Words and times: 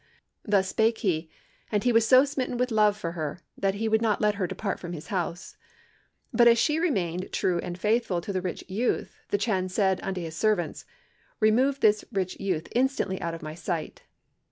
"Thus 0.43 0.67
spake 0.69 0.97
he, 0.97 1.29
and 1.71 1.83
he 1.83 1.91
was 1.91 2.07
so 2.07 2.25
smitten 2.25 2.57
with 2.57 2.71
love 2.71 3.05
of 3.05 3.13
her, 3.13 3.39
that 3.55 3.75
he 3.75 3.87
would 3.87 4.01
not 4.01 4.19
let 4.19 4.33
her 4.33 4.47
depart 4.47 4.79
from 4.79 4.93
his 4.93 5.09
house. 5.13 5.57
But 6.33 6.47
as 6.47 6.57
she 6.57 6.79
remained 6.79 7.31
true 7.31 7.59
and 7.59 7.77
faithful 7.77 8.19
to 8.21 8.33
the 8.33 8.41
rich 8.41 8.63
youth, 8.67 9.19
the 9.29 9.37
Chan 9.37 9.69
said 9.69 10.01
unto 10.01 10.19
his 10.19 10.35
servants, 10.35 10.85
'Remove 11.39 11.81
this 11.81 12.03
rich 12.11 12.35
youth 12.39 12.67
instantly 12.73 13.21
out 13.21 13.35
of 13.35 13.43
my 13.43 13.53
sight.' 13.53 14.01